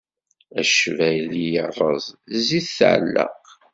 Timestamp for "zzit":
2.37-2.69